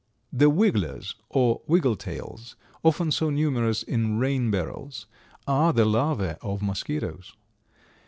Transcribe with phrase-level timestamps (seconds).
[0.33, 5.05] The Wigglers or Wiggle tails, often so numerous in rain barrels,
[5.45, 7.33] are the larvæ of mosquitoes.